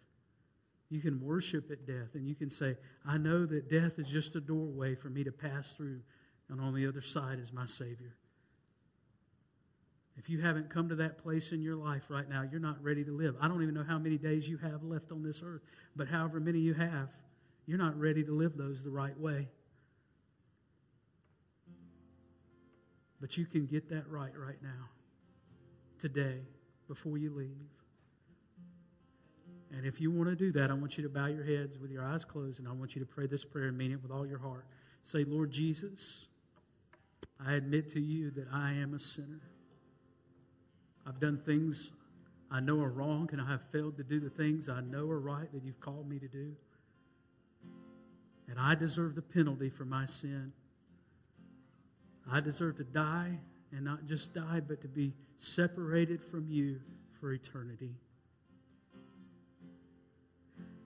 [0.89, 2.15] You can worship at death.
[2.15, 5.33] And you can say, I know that death is just a doorway for me to
[5.33, 6.01] pass through,
[6.49, 8.15] and on the other side is my Savior.
[10.17, 13.05] If you haven't come to that place in your life right now, you're not ready
[13.05, 13.35] to live.
[13.41, 15.63] I don't even know how many days you have left on this earth,
[15.97, 17.09] but however many you have,
[17.67, 19.49] you're not ready to live those the right way.
[23.23, 24.89] But you can get that right right now,
[26.01, 26.41] today,
[26.89, 27.70] before you leave.
[29.70, 31.93] And if you want to do that, I want you to bow your heads with
[31.93, 34.11] your eyes closed, and I want you to pray this prayer and mean it with
[34.11, 34.66] all your heart.
[35.05, 36.27] Say, Lord Jesus,
[37.39, 39.41] I admit to you that I am a sinner.
[41.07, 41.93] I've done things
[42.51, 45.20] I know are wrong, and I have failed to do the things I know are
[45.20, 46.57] right that you've called me to do.
[48.49, 50.53] And I deserve the penalty for my sin.
[52.31, 53.39] I deserve to die,
[53.73, 56.81] and not just die, but to be separated from you
[57.20, 57.95] for eternity.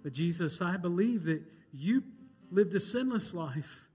[0.03, 2.05] But Jesus, I believe that you
[2.51, 3.89] lived a sinless life,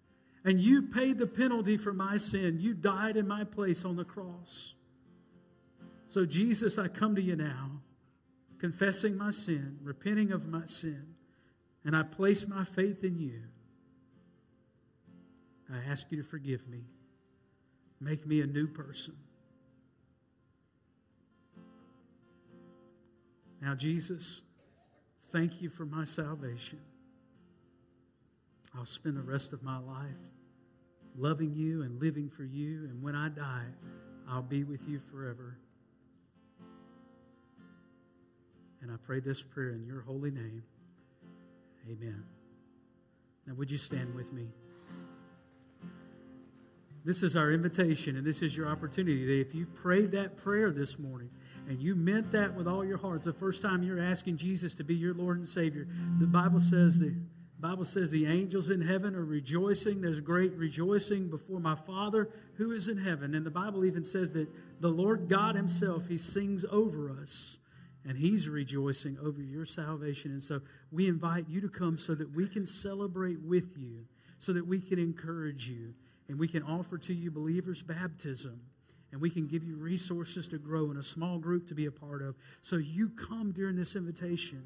[0.43, 2.57] and you paid the penalty for my sin.
[2.59, 4.73] You died in my place on the cross.
[6.07, 7.71] So, Jesus, I come to you now,
[8.59, 11.15] confessing my sin, repenting of my sin,
[11.85, 13.43] and I place my faith in you.
[15.73, 16.83] I ask you to forgive me.
[18.01, 19.15] Make me a new person.
[23.61, 24.41] Now, Jesus,
[25.31, 26.79] thank you for my salvation.
[28.75, 30.17] I'll spend the rest of my life
[31.15, 32.85] loving you and living for you.
[32.89, 33.67] And when I die,
[34.27, 35.57] I'll be with you forever.
[38.81, 40.63] And I pray this prayer in your holy name.
[41.87, 42.23] Amen.
[43.45, 44.47] Now, would you stand with me?
[47.03, 49.41] This is our invitation, and this is your opportunity.
[49.41, 51.29] If you prayed that prayer this morning
[51.67, 54.73] and you meant that with all your heart, it's the first time you're asking Jesus
[54.75, 55.87] to be your Lord and Savior.
[56.19, 57.15] The Bible says the
[57.59, 60.01] Bible says the angels in heaven are rejoicing.
[60.01, 63.35] There's great rejoicing before my Father who is in heaven.
[63.35, 64.47] And the Bible even says that
[64.79, 67.59] the Lord God Himself, He sings over us
[68.03, 70.31] and He's rejoicing over your salvation.
[70.31, 74.05] And so we invite you to come so that we can celebrate with you,
[74.39, 75.93] so that we can encourage you,
[76.31, 78.57] and we can offer to you believers' baptism.
[79.11, 81.91] And we can give you resources to grow in a small group to be a
[81.91, 82.35] part of.
[82.61, 84.63] So you come during this invitation.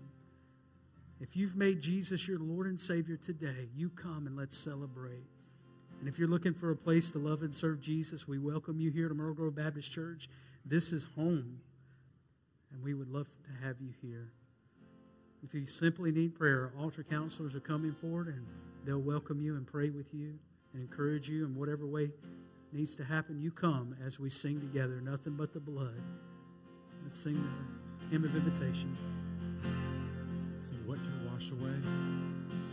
[1.19, 5.25] If you've made Jesus your Lord and Savior today, you come and let's celebrate.
[5.99, 8.91] And if you're looking for a place to love and serve Jesus, we welcome you
[8.91, 10.29] here to Myrtle Grove Baptist Church.
[10.65, 11.57] This is home,
[12.71, 14.29] and we would love to have you here.
[15.43, 18.45] If you simply need prayer, altar counselors are coming forward and
[18.85, 20.37] they'll welcome you and pray with you
[20.75, 22.11] and encourage you in whatever way
[22.73, 23.39] needs to happen.
[23.39, 26.01] You come as we sing together, nothing but the blood.
[27.03, 27.41] Let's sing
[27.99, 28.95] the hymn of invitation.
[30.59, 32.64] So, what can wash away?